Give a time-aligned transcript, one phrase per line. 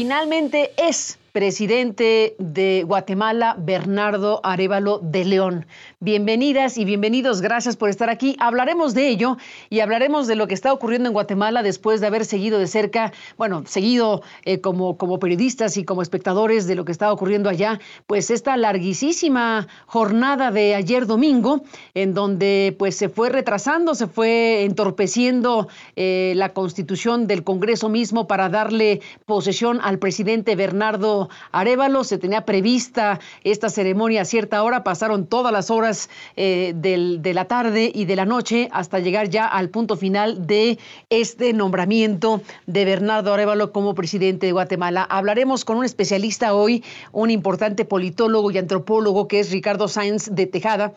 [0.00, 5.66] Finalmente es presidente de Guatemala, Bernardo Arevalo de León.
[6.02, 8.34] Bienvenidas y bienvenidos, gracias por estar aquí.
[8.40, 9.36] Hablaremos de ello
[9.68, 13.12] y hablaremos de lo que está ocurriendo en Guatemala después de haber seguido de cerca,
[13.36, 17.80] bueno, seguido eh, como, como periodistas y como espectadores de lo que está ocurriendo allá,
[18.06, 24.64] pues esta larguísima jornada de ayer domingo, en donde pues se fue retrasando, se fue
[24.64, 32.04] entorpeciendo eh, la constitución del Congreso mismo para darle posesión al presidente Bernardo Arevalo.
[32.04, 35.89] Se tenía prevista esta ceremonia a cierta hora, pasaron todas las horas
[36.36, 40.78] eh, de la tarde y de la noche hasta llegar ya al punto final de
[41.10, 45.02] este nombramiento de Bernardo Arevalo como presidente de Guatemala.
[45.02, 50.46] Hablaremos con un especialista hoy, un importante politólogo y antropólogo que es Ricardo Sáenz de
[50.46, 50.92] Tejada.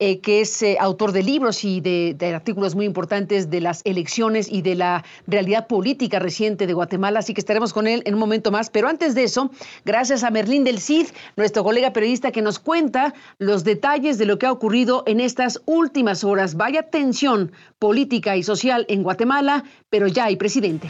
[0.00, 4.48] Eh, que es eh, autor de libros y de, artículos muy importantes de las elecciones
[4.48, 7.18] y de la realidad política reciente de Guatemala.
[7.18, 8.70] Así que estaremos con él en un momento más.
[8.70, 9.50] Pero antes de eso,
[9.84, 14.38] gracias a Merlín del Cid, nuestro colega periodista que nos cuenta los detalles de lo
[14.38, 16.54] que ha ocurrido en estas últimas horas.
[16.54, 20.88] Vaya tensión política y social en Guatemala, pero ya hay presidente.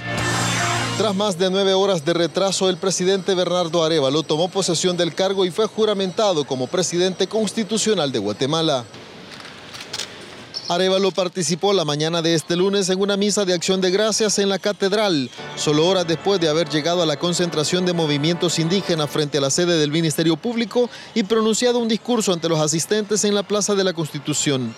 [0.98, 5.44] Tras más de nueve horas de retraso, el presidente Bernardo Arevalo tomó posesión del cargo
[5.44, 8.84] y fue juramentado como presidente constitucional de Guatemala.
[10.68, 14.48] Arevalo participó la mañana de este lunes en una misa de acción de gracias en
[14.48, 19.38] la catedral, solo horas después de haber llegado a la concentración de movimientos indígenas frente
[19.38, 23.44] a la sede del Ministerio Público y pronunciado un discurso ante los asistentes en la
[23.44, 24.74] Plaza de la Constitución.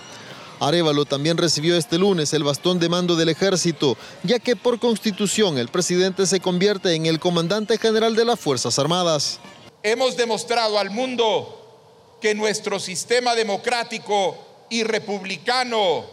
[0.61, 5.57] Arevalo también recibió este lunes el bastón de mando del ejército, ya que por constitución
[5.57, 9.41] el presidente se convierte en el comandante general de las Fuerzas Armadas.
[9.83, 14.37] Hemos demostrado al mundo que nuestro sistema democrático
[14.69, 16.05] y republicano,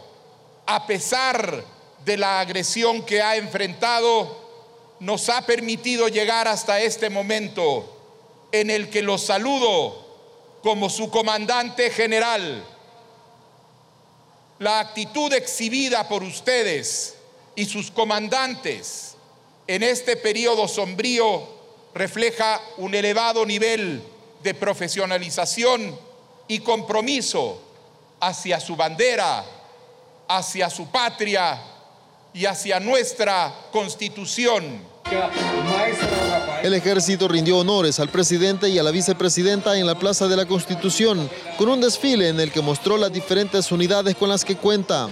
[0.66, 1.62] a pesar
[2.06, 4.48] de la agresión que ha enfrentado,
[5.00, 7.84] nos ha permitido llegar hasta este momento
[8.50, 10.06] en el que lo saludo
[10.62, 12.64] como su comandante general
[14.58, 17.14] la actitud exhibida por ustedes
[17.54, 19.16] y sus comandantes
[19.66, 21.46] en este periodo sombrío
[21.94, 24.02] refleja un elevado nivel
[24.42, 25.98] de profesionalización
[26.46, 27.60] y compromiso
[28.20, 29.44] hacia su bandera,
[30.26, 31.60] hacia su patria
[32.32, 34.82] y hacia nuestra constitución.
[36.62, 40.46] El ejército rindió honores al presidente y a la vicepresidenta en la Plaza de la
[40.46, 45.08] Constitución, con un desfile en el que mostró las diferentes unidades con las que cuenta.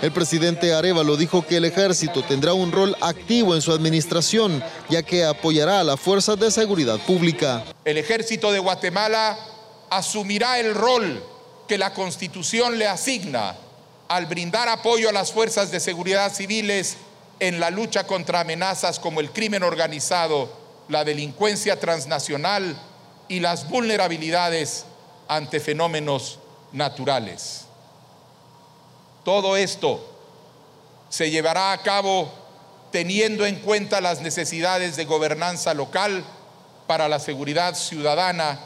[0.00, 5.02] El presidente Arevalo dijo que el ejército tendrá un rol activo en su administración, ya
[5.02, 7.64] que apoyará a las fuerzas de seguridad pública.
[7.84, 9.38] El ejército de Guatemala
[9.90, 11.22] asumirá el rol
[11.68, 13.54] que la constitución le asigna
[14.08, 16.96] al brindar apoyo a las fuerzas de seguridad civiles
[17.38, 20.59] en la lucha contra amenazas como el crimen organizado,
[20.90, 22.76] la delincuencia transnacional
[23.28, 24.84] y las vulnerabilidades
[25.28, 26.40] ante fenómenos
[26.72, 27.64] naturales.
[29.24, 30.04] Todo esto
[31.08, 32.28] se llevará a cabo
[32.90, 36.24] teniendo en cuenta las necesidades de gobernanza local
[36.88, 38.58] para la seguridad ciudadana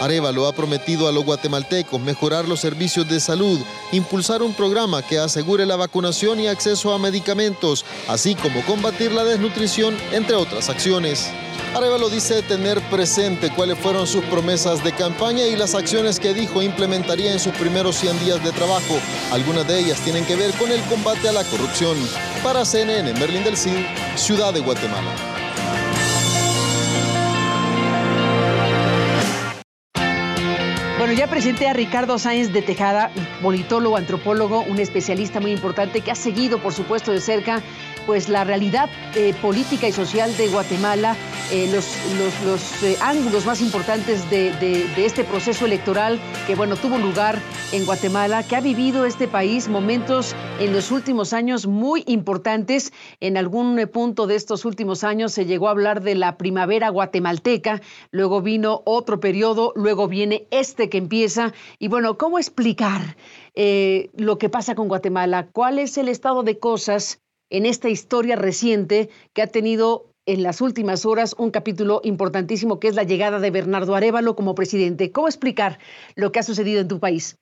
[0.00, 3.60] Arevalo ha prometido a los guatemaltecos mejorar los servicios de salud,
[3.92, 9.24] impulsar un programa que asegure la vacunación y acceso a medicamentos, así como combatir la
[9.24, 11.28] desnutrición, entre otras acciones.
[11.74, 16.62] Arevalo dice tener presente cuáles fueron sus promesas de campaña y las acciones que dijo
[16.62, 18.98] implementaría en sus primeros 100 días de trabajo.
[19.30, 21.96] Algunas de ellas tienen que ver con el combate a la corrupción.
[22.42, 23.84] Para CNN, Merlin del Cid,
[24.16, 25.39] Ciudad de Guatemala.
[31.10, 33.10] Bueno, ya presenté a Ricardo Sáenz de Tejada,
[33.42, 37.62] politólogo, antropólogo, un especialista muy importante que ha seguido, por supuesto, de cerca
[38.10, 41.16] pues la realidad eh, política y social de Guatemala,
[41.52, 46.18] eh, los, eh, ángulos más importantes de, de, este proceso electoral
[46.48, 47.38] que bueno tuvo lugar
[47.70, 52.92] en Guatemala, que ha vivido este país momentos en los últimos años muy importantes.
[53.20, 57.80] En algún punto de estos últimos años se llegó a hablar de la primavera guatemalteca,
[58.10, 61.52] luego vino otro periodo, luego viene este que empieza.
[61.78, 63.16] Y bueno, ¿cómo explicar
[64.16, 65.46] lo que pasa con Guatemala?
[65.52, 67.20] ¿Cuál es el estado de cosas?
[67.50, 72.88] En esta historia reciente que ha tenido en las últimas horas un capítulo importantísimo que
[72.88, 75.12] es la llegada de Bernardo Arevalo como presidente.
[75.12, 75.78] ¿Cómo explicar
[76.14, 77.36] lo que ha sucedido en tu país?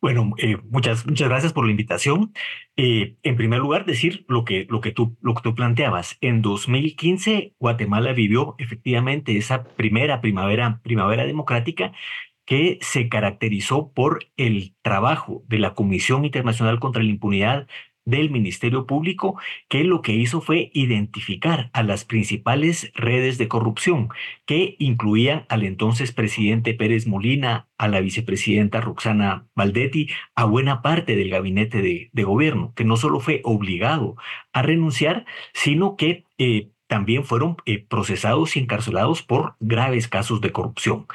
[0.00, 2.32] Bueno, eh, muchas, muchas gracias por la invitación.
[2.76, 6.16] Eh, en primer lugar, decir lo que, lo, que tú, lo que tú planteabas.
[6.20, 11.92] En 2015, Guatemala vivió efectivamente esa primera primavera, primavera democrática
[12.44, 17.66] que se caracterizó por el trabajo de la Comisión Internacional contra la Impunidad,
[18.08, 19.38] del Ministerio Público,
[19.68, 24.08] que lo que hizo fue identificar a las principales redes de corrupción,
[24.46, 31.16] que incluían al entonces presidente Pérez Molina, a la vicepresidenta Roxana Valdetti, a buena parte
[31.16, 34.16] del gabinete de, gobierno, que no solo fue obligado
[34.54, 40.50] a renunciar, sino que eh, también fueron eh, procesados y encarcelados por graves casos de
[40.50, 41.06] corrupción.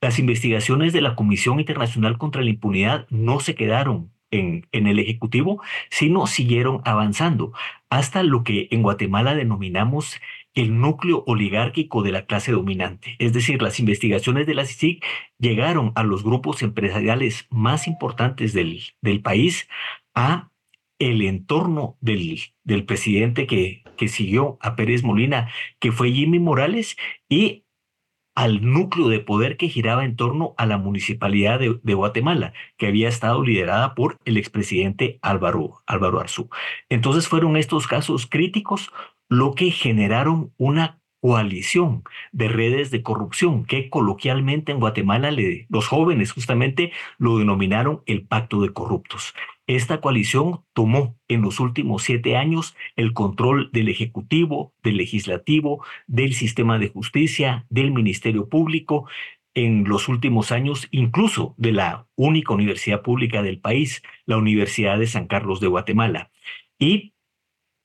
[0.00, 5.62] Las investigaciones de la Comisión Internacional contra la Impunidad no se quedaron en, el Ejecutivo,
[5.90, 7.52] sino siguieron avanzando
[7.90, 10.20] hasta lo que en Guatemala denominamos
[10.54, 13.16] el núcleo oligárquico de la clase dominante.
[13.18, 15.02] Es decir, las investigaciones de la CICIG
[15.38, 19.68] llegaron a los grupos empresariales más importantes del, del país,
[20.14, 20.50] a
[20.98, 25.48] el entorno del, del presidente que, que siguió a Pérez Molina,
[25.78, 26.96] que fue Jimmy Morales,
[27.28, 27.64] y
[28.38, 33.08] al núcleo de poder que giraba en torno a la municipalidad de, Guatemala, que había
[33.08, 36.48] estado liderada por el expresidente Álvaro, Álvaro Arzú.
[36.88, 38.92] Entonces fueron estos casos críticos
[39.28, 45.34] lo que generaron una coalición de redes de corrupción que coloquialmente en Guatemala
[45.68, 49.34] los jóvenes justamente lo denominaron el pacto de corruptos.
[49.66, 56.32] Esta coalición tomó en los últimos siete años el control del Ejecutivo, del Legislativo, del
[56.32, 59.06] sistema de justicia, del Ministerio Público,
[59.54, 65.06] en los últimos años incluso de la única universidad pública del país, la Universidad de
[65.06, 66.30] San Carlos de Guatemala.
[66.78, 67.12] Y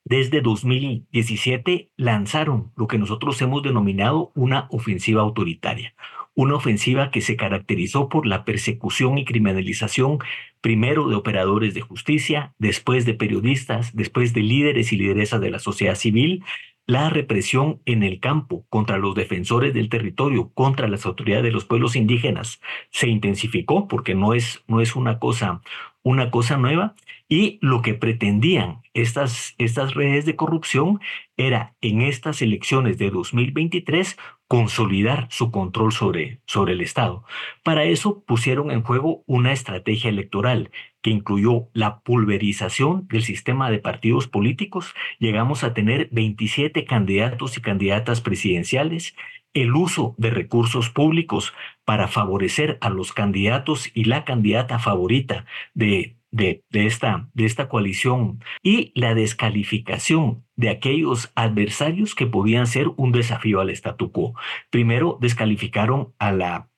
[0.04, 5.94] desde 2017 lanzaron lo que nosotros hemos denominado una ofensiva autoritaria,
[6.34, 10.18] una ofensiva que se caracterizó por la persecución y criminalización
[10.60, 15.58] primero de operadores de justicia, después de periodistas, después de líderes y lideresas de la
[15.58, 16.44] sociedad civil,
[16.86, 21.64] la represión en el campo contra los defensores del territorio, contra las autoridades de los
[21.64, 22.60] pueblos indígenas,
[22.90, 25.62] se intensificó porque no es, no es una, cosa,
[26.04, 26.94] una cosa nueva
[27.28, 31.00] y lo que pretendían estas, estas redes de corrupción
[31.36, 34.16] era en estas elecciones de 2023
[34.46, 37.24] consolidar su control sobre, sobre el Estado.
[37.64, 40.70] Para eso pusieron en juego una estrategia electoral
[41.00, 44.94] que incluyó la pulverización del sistema de partidos políticos.
[45.18, 49.16] Llegamos a tener 27 candidatos y candidatas presidenciales,
[49.54, 51.54] el uso de recursos públicos
[51.84, 58.42] para favorecer a los candidatos y la candidata favorita de de, esta, de esta coalición
[58.62, 64.34] y la descalificación de aquellos adversarios que podían ser un desafío al statu quo.
[64.70, 66.68] Primero descalificaron a la,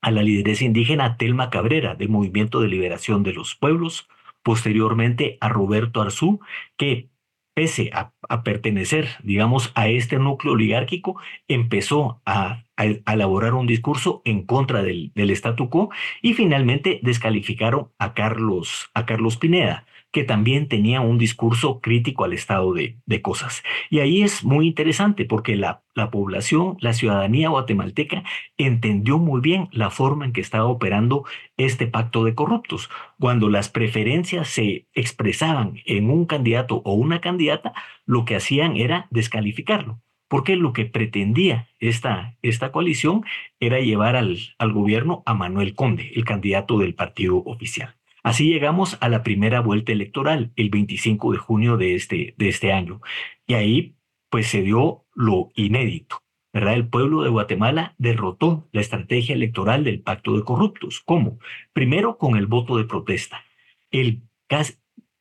[0.00, 4.08] a la lideresa indígena Telma Cabrera del Movimiento de Liberación de los Pueblos,
[4.44, 6.38] posteriormente a Roberto Arzú,
[6.76, 7.08] que
[7.54, 8.12] pese a,
[8.42, 15.30] pertenecer, digamos, a este núcleo oligárquico, empezó a, elaborar un discurso en contra del, del
[15.30, 15.90] statu quo
[16.22, 22.34] y finalmente descalificaron a Carlos, a Carlos Pineda, que también tenía un discurso crítico al
[22.34, 23.64] estado de, cosas.
[23.90, 28.22] Y ahí es muy interesante porque la, la población, la ciudadanía guatemalteca
[28.56, 31.24] entendió muy bien la forma en que estaba operando
[31.56, 32.90] este pacto de corruptos.
[33.18, 37.72] Cuando las preferencias se expresaban en un candidato o una candidata,
[38.06, 43.24] lo que hacían era descalificarlo porque lo que pretendía esta, esta coalición
[43.60, 47.94] era llevar al, al, gobierno a Manuel Conde, el candidato del partido oficial.
[48.24, 52.72] Así llegamos a la primera vuelta electoral, el 25 de junio de este, de este
[52.72, 53.02] año.
[53.46, 53.96] Y ahí,
[54.30, 56.22] pues se dio lo inédito.
[56.50, 56.72] ¿verdad?
[56.74, 61.02] El pueblo de Guatemala derrotó la estrategia electoral del pacto de corruptos.
[61.04, 61.38] ¿Cómo?
[61.74, 63.44] Primero con el voto de protesta.
[63.90, 64.22] El,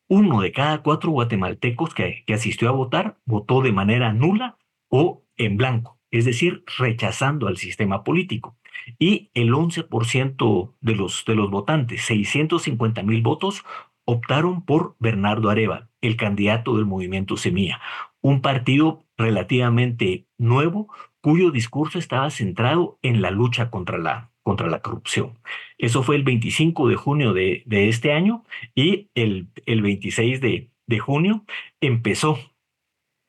[0.07, 4.57] uno de cada cuatro guatemaltecos que, que asistió a votar votó de manera nula
[4.87, 8.55] o en blanco, es decir, rechazando al sistema político
[8.99, 13.63] y el 11% de los, de los votantes, 650 mil votos,
[14.05, 17.81] optaron por Bernardo Areva, el candidato del movimiento Semilla,
[18.21, 20.89] un partido relativamente nuevo
[21.21, 25.39] cuyo discurso estaba centrado en la lucha contra la, contra la corrupción.
[25.77, 28.43] Eso fue el 25 de junio de, de este año
[28.75, 31.45] y el, el 26 de, de junio
[31.79, 32.37] empezó,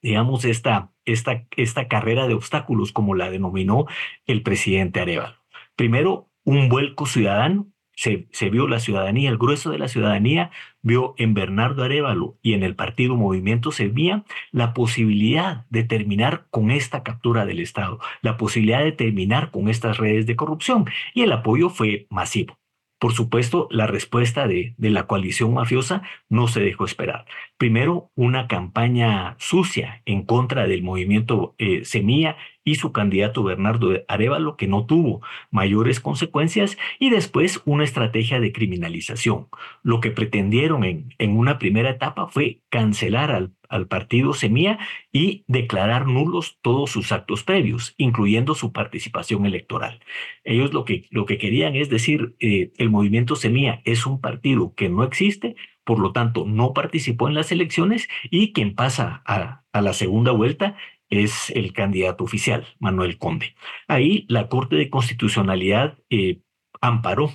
[0.02, 3.86] digamos, esta, esta, esta carrera de obstáculos, como la denominó
[4.26, 5.36] el presidente Arevalo.
[5.76, 7.66] Primero, un vuelco ciudadano.
[7.96, 10.50] Se, se, vio la ciudadanía, el grueso de la ciudadanía
[10.82, 16.72] vio en Bernardo Arevalo y en el partido Movimiento Sevilla la posibilidad de terminar con
[16.72, 21.30] esta captura del Estado, la posibilidad de terminar con estas redes de corrupción y el
[21.30, 22.58] apoyo fue masivo.
[22.98, 27.26] Por supuesto, la respuesta de, de la coalición mafiosa no se dejó esperar.
[27.64, 34.58] Primero una campaña sucia en contra del movimiento eh, Semilla y su candidato Bernardo Arevalo,
[34.58, 39.46] que no tuvo mayores consecuencias, y después una estrategia de criminalización.
[39.82, 44.78] Lo que pretendieron en, en una primera etapa fue cancelar al, al partido Semilla
[45.10, 50.00] y declarar nulos todos sus actos previos, incluyendo su participación electoral.
[50.44, 54.74] Ellos lo que, lo que querían es decir, eh, el movimiento Semilla es un partido
[54.74, 59.62] que no existe, por lo tanto no participó en las elecciones y quien pasa a,
[59.72, 60.76] la segunda vuelta
[61.10, 63.54] es el candidato oficial, Manuel Conde.
[63.88, 66.40] Ahí la Corte de Constitucionalidad eh,
[66.80, 67.30] amparó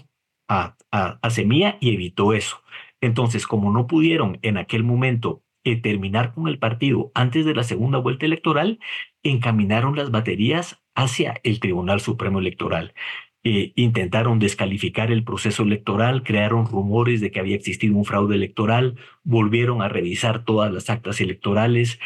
[0.47, 2.63] a, a, Semilla y evitó eso.
[3.01, 7.63] Entonces, como no pudieron en aquel momento eh, terminar con el partido antes de la
[7.63, 8.79] segunda vuelta electoral,
[9.23, 12.93] encaminaron las baterías hacia el Tribunal Supremo Electoral.
[13.43, 18.95] Eh, intentaron descalificar el proceso electoral, crearon rumores de que había existido un fraude electoral,
[19.23, 21.99] volvieron a revisar todas las actas electorales,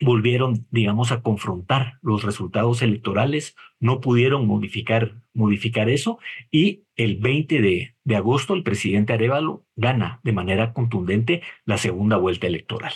[0.00, 6.18] volvieron, digamos, a confrontar los resultados electorales, no pudieron modificar, modificar eso
[6.50, 12.16] y el 20 de, de agosto el presidente Arevalo gana de manera contundente la segunda
[12.16, 12.92] vuelta electoral.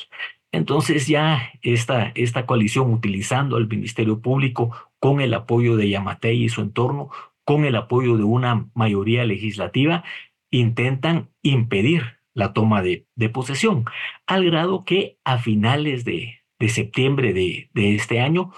[0.50, 6.48] Entonces ya esta, esta coalición utilizando al Ministerio Público con el apoyo de Yamatei y
[6.48, 7.10] su entorno,
[7.44, 10.02] con el apoyo de una mayoría legislativa,
[10.50, 13.84] intentan impedir la toma de, posesión,
[14.26, 18.52] al grado que a finales de, septiembre de este año,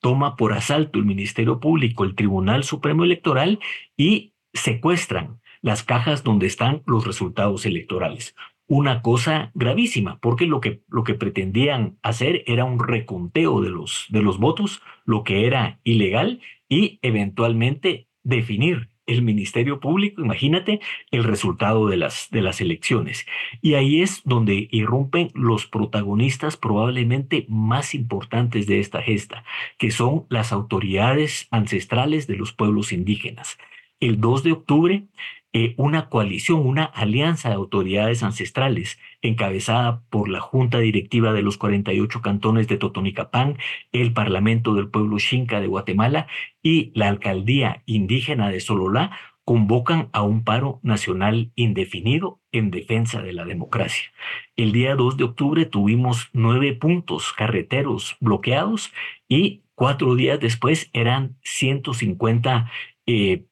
[0.00, 3.60] toma por asalto el Ministerio Público, el Tribunal Supremo Electoral
[3.96, 8.34] y secuestran las cajas donde están los resultados electorales.
[8.74, 14.06] Una cosa gravísima, porque lo que, lo que pretendían hacer era un reconteo de los,
[14.08, 21.22] de los votos, lo que era ilegal, y eventualmente definir el Ministerio Público, imagínate el
[21.22, 23.26] resultado de las, de las elecciones.
[23.60, 29.44] Y ahí es donde irrumpen los protagonistas probablemente más importantes de esta gesta,
[29.76, 33.58] que son las autoridades ancestrales de los pueblos indígenas.
[34.00, 35.04] El 2 de octubre,
[35.54, 41.58] eh, una coalición, una alianza de autoridades ancestrales encabezada por la Junta Directiva de los
[41.58, 43.58] 48 cantones de Totonicapán,
[43.92, 46.26] el Parlamento del Pueblo Xinca de Guatemala
[46.62, 49.10] y la Alcaldía Indígena de Sololá,
[49.44, 54.10] convocan a un paro nacional indefinido en defensa de la democracia.
[54.56, 58.92] El día 2 de octubre tuvimos nueve puntos carreteros bloqueados
[59.28, 62.70] y cuatro días después eran 150
[63.06, 63.44] eh,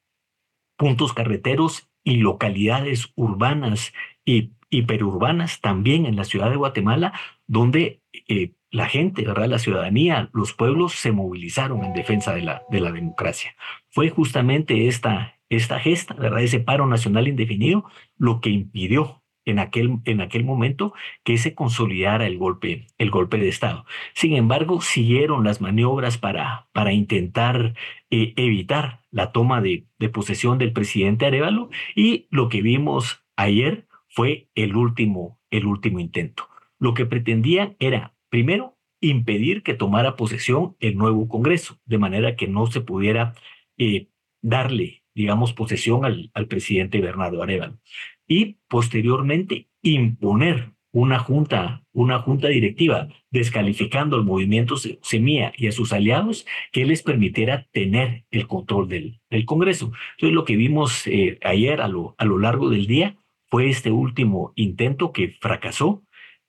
[0.76, 3.92] puntos carreteros y localidades urbanas
[4.24, 7.12] y hiperurbanas también en la ciudad de Guatemala,
[7.46, 9.46] donde eh, la gente, ¿verdad?
[9.46, 13.54] la ciudadanía, los pueblos se movilizaron en defensa de la, de la democracia.
[13.90, 16.42] Fue justamente esta, esta gesta, ¿verdad?
[16.42, 17.84] ese paro nacional indefinido,
[18.16, 19.19] lo que impidió
[19.50, 23.84] en aquel, en aquel momento que se consolidara el golpe, el golpe de Estado.
[24.14, 27.74] Sin embargo, siguieron las maniobras para, para intentar
[28.10, 34.48] eh, evitar la toma de, posesión del presidente Arevalo y lo que vimos ayer fue
[34.54, 36.48] el último, el último intento.
[36.78, 42.48] Lo que pretendían era, primero, impedir que tomara posesión el nuevo Congreso, de manera que
[42.48, 43.34] no se pudiera
[43.78, 44.08] eh,
[44.42, 47.78] darle, digamos, posesión al, al presidente Bernardo Arevalo
[48.30, 55.92] y posteriormente imponer una junta, una junta directiva descalificando al movimiento Semilla y a sus
[55.92, 59.92] aliados que les permitiera tener el control del, del Congreso.
[60.12, 63.90] Entonces lo que vimos eh, ayer a lo, a lo largo del día fue este
[63.90, 66.04] último intento que fracasó.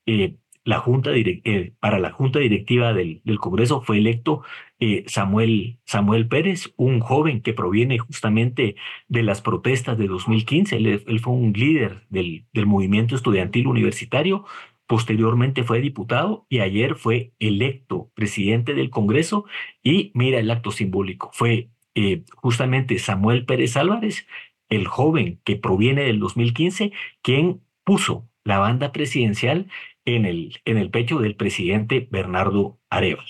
[0.06, 4.44] Eh, la junta eh, para la junta directiva del, Congreso fue electo
[4.80, 8.76] eh, Samuel, Samuel Pérez, un joven que proviene justamente
[9.08, 10.76] de las protestas de 2015.
[10.76, 14.46] Él, fue un líder del, del, movimiento estudiantil universitario.
[14.88, 19.46] Posteriormente fue diputado y ayer fue electo presidente del Congreso.
[19.84, 21.32] Y mira el acto simbólico.
[21.34, 24.26] Fue eh, justamente Samuel Pérez Álvarez,
[24.70, 29.68] el joven que proviene del 2015, quien puso la banda presidencial
[30.06, 33.28] en el, en el pecho del presidente Bernardo Arevalo.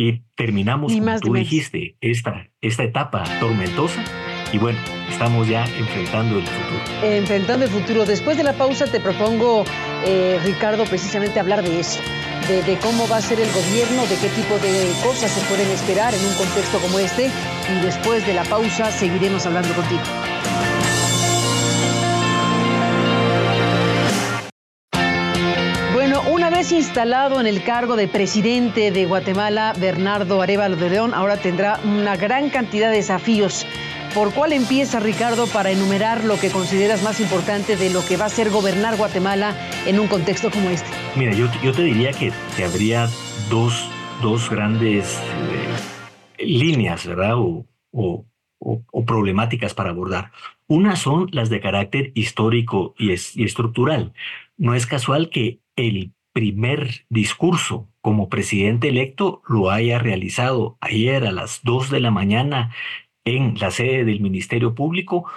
[0.00, 4.04] Y terminamos, como tú dijiste, esta, esta etapa tormentosa.
[4.52, 4.78] Y bueno,
[5.10, 6.80] estamos ya enfrentando el futuro.
[7.02, 8.06] Enfrentando el futuro.
[8.06, 9.64] Después de la pausa te propongo,
[10.06, 12.00] eh, Ricardo, precisamente hablar de eso.
[12.46, 15.68] De, de, cómo va a ser el gobierno, de qué tipo de cosas se pueden
[15.68, 17.26] esperar en un contexto como este.
[17.26, 20.02] Y después de la pausa seguiremos hablando contigo.
[26.72, 32.16] Instalado en el cargo de presidente de Guatemala, Bernardo Arevalo de León ahora tendrá una
[32.16, 33.66] gran cantidad de desafíos
[34.14, 38.24] ¿Por cuál empieza, Ricardo, para enumerar lo que consideras más importante de lo que va
[38.24, 39.54] a ser gobernar Guatemala
[39.86, 40.88] en un contexto como este?
[41.16, 43.08] Mira, yo, te diría que, que habría
[43.50, 43.88] dos,
[44.22, 45.20] dos grandes
[46.38, 47.36] eh, líneas, ¿verdad?
[47.36, 48.24] O, o,
[48.58, 50.32] o, problemáticas para abordar.
[50.66, 54.14] Una son las de carácter histórico y, y estructural.
[54.56, 61.32] No es casual que el primer discurso como presidente electo lo haya realizado ayer a
[61.32, 62.72] las 2 de la mañana
[63.24, 65.28] en la sede del Ministerio Público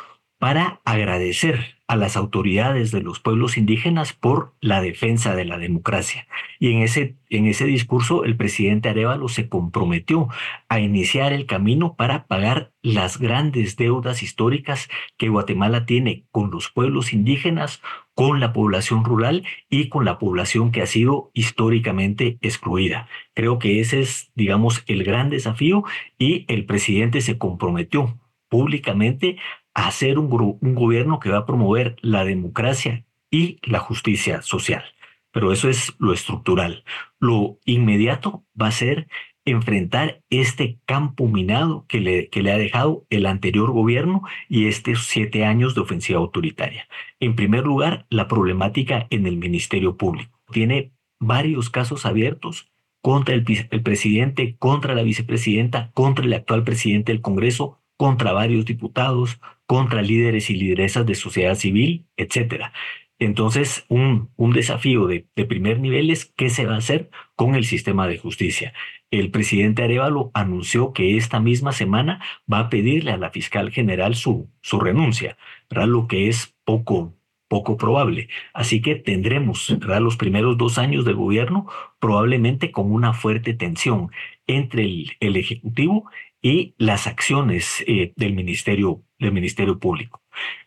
[0.42, 6.26] para agradecer a las autoridades de los pueblos indígenas por la defensa de la democracia.
[6.58, 10.30] Y en ese, en ese discurso el presidente Arevalo se comprometió
[10.68, 16.72] a iniciar el camino para pagar las grandes deudas históricas que Guatemala tiene con los
[16.72, 17.80] pueblos indígenas,
[18.16, 23.08] con la población rural y con la población que ha sido históricamente excluida.
[23.36, 25.84] Creo que ese es, digamos, el gran desafío
[26.18, 28.18] y el presidente se comprometió
[28.52, 29.38] públicamente
[29.74, 34.84] hacer un, un gobierno que va a promover la democracia y la justicia social.
[35.32, 36.84] Pero eso es lo estructural.
[37.20, 39.08] Lo inmediato va a ser
[39.46, 45.06] enfrentar este campo minado que le, que le ha dejado el anterior gobierno y estos
[45.06, 46.88] siete años de ofensiva autoritaria.
[47.20, 50.40] En primer lugar, la problemática en el Ministerio Público.
[50.52, 52.70] Tiene varios casos abiertos
[53.02, 58.66] contra el, el presidente, contra la vicepresidenta, contra el actual presidente del Congreso, contra varios
[58.66, 59.40] diputados,
[59.72, 62.74] contra líderes y lideresas de sociedad civil, etcétera.
[63.20, 67.64] Entonces, un, un desafío de, primer nivel es qué se va a hacer con el
[67.64, 68.74] sistema de justicia.
[69.12, 74.16] El presidente Arevalo anunció que esta misma semana va a pedirle a la fiscal general
[74.16, 75.38] su, su renuncia,
[75.70, 77.16] lo que es poco,
[77.48, 78.28] poco probable.
[78.54, 80.02] Así que tendremos ¿verdad?
[80.02, 81.68] los primeros dos años de gobierno
[82.00, 84.12] probablemente con una fuerte tensión
[84.48, 86.10] entre el, el Ejecutivo
[86.42, 90.22] y las acciones eh, del Ministerio del Ministerio Público.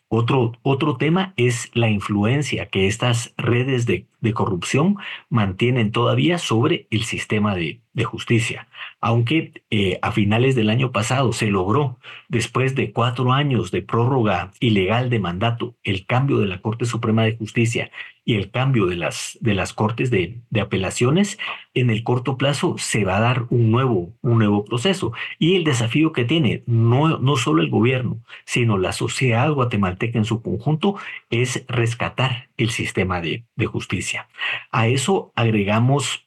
[0.07, 4.97] Otro, otro tema es la influencia que estas redes de, de corrupción
[5.29, 8.67] mantienen todavía sobre el sistema de, de justicia.
[9.01, 14.51] Aunque eh, a finales del año pasado se logró, después de cuatro años de prórroga
[14.59, 17.89] ilegal de mandato, el cambio de la Corte Suprema de Justicia
[18.25, 21.37] y el cambio de las, de las Cortes de, de apelaciones,
[21.73, 25.13] en el corto plazo se va a dar un nuevo, un nuevo proceso.
[25.39, 30.25] Y el desafío que tiene no, no solo el gobierno, sino la sociedad guatemalteca en
[30.25, 30.95] su conjunto
[31.29, 34.27] es rescatar el sistema de, de justicia.
[34.71, 36.24] A eso agregamos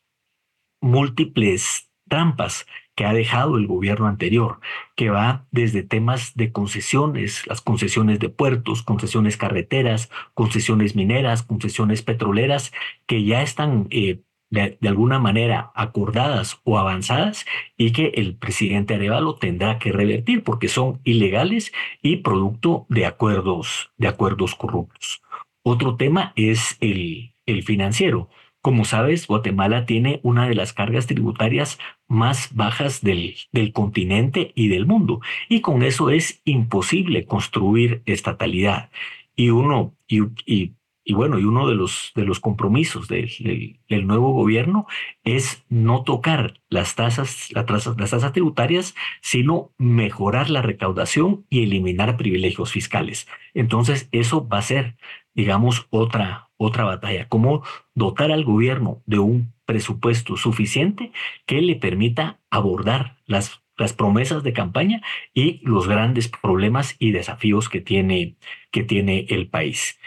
[0.80, 4.58] múltiples trampas que ha dejado el gobierno anterior,
[4.96, 12.02] que va desde temas de concesiones, las concesiones de puertos, concesiones carreteras, concesiones mineras, concesiones
[12.02, 12.72] petroleras,
[13.06, 19.36] que ya están eh, de, alguna manera acordadas o avanzadas y que el presidente Arevalo
[19.36, 25.22] tendrá que revertir porque son ilegales y producto de acuerdos, de acuerdos corruptos.
[25.62, 28.28] Otro tema es el, el financiero.
[28.60, 34.68] Como sabes, Guatemala tiene una de las cargas tributarias más bajas del, del, continente y
[34.68, 38.90] del mundo, y con eso es imposible construir estatalidad.
[39.36, 44.32] Y uno, y, y, bueno, y uno de los, de los compromisos del, del, nuevo
[44.32, 44.86] gobierno
[45.24, 47.66] es no tocar las tasas, las
[48.10, 53.28] tasas tributarias, sino mejorar la recaudación y eliminar privilegios fiscales.
[53.54, 54.96] Entonces, eso va a ser,
[55.38, 57.62] digamos, otra, otra batalla, cómo
[57.94, 61.12] dotar al gobierno de un presupuesto suficiente
[61.46, 65.00] que le permita abordar las, las promesas de campaña
[65.32, 68.34] y los grandes problemas y desafíos que tiene,
[68.72, 70.00] que tiene el país.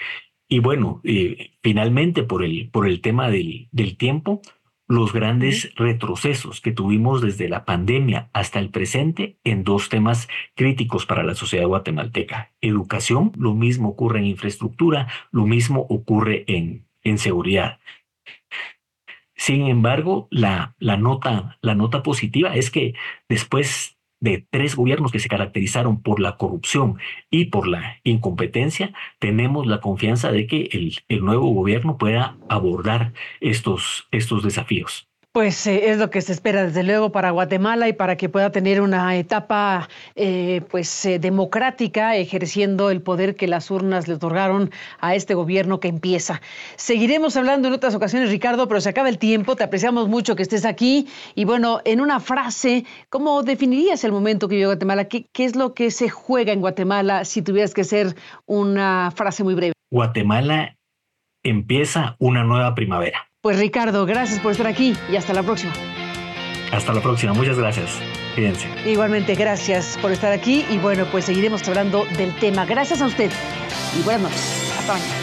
[0.49, 4.41] Y bueno, eh, finalmente por el, por el tema del, del tiempo,
[4.91, 11.05] los grandes retrocesos que tuvimos desde la pandemia hasta el presente en dos temas críticos
[11.05, 12.51] para la sociedad guatemalteca.
[12.59, 17.79] Educación, lo mismo ocurre en infraestructura, lo mismo ocurre en, en seguridad.
[19.33, 22.93] Sin embargo, la, la, nota, la nota positiva es que
[23.29, 26.97] después de tres gobiernos que se caracterizaron por la corrupción
[27.29, 33.13] y por la incompetencia, tenemos la confianza de que el, el nuevo gobierno pueda abordar
[33.41, 35.10] estos, estos desafíos.
[35.33, 38.51] Pues eh, es lo que se espera desde luego para Guatemala y para que pueda
[38.51, 44.71] tener una etapa eh, pues eh, democrática ejerciendo el poder que las urnas le otorgaron
[44.99, 46.41] a este gobierno que empieza.
[46.75, 49.55] Seguiremos hablando en otras ocasiones, Ricardo, pero se acaba el tiempo.
[49.55, 54.49] Te apreciamos mucho que estés aquí y bueno, en una frase, ¿cómo definirías el momento
[54.49, 55.05] que vive Guatemala?
[55.05, 58.17] ¿Qué, qué es lo que se juega en Guatemala si tuvieras que ser
[58.47, 59.71] una frase muy breve?
[59.91, 60.75] Guatemala
[61.41, 63.30] empieza una nueva primavera.
[63.41, 65.73] Pues Ricardo, gracias por estar aquí y hasta la próxima.
[66.71, 67.89] Hasta la próxima, muchas gracias.
[68.35, 68.67] Fíjense.
[68.85, 72.65] Igualmente, gracias por estar aquí y bueno, pues seguiremos hablando del tema.
[72.65, 73.31] Gracias a usted
[73.99, 74.73] y buenas noches.
[74.77, 75.20] Hasta mañana.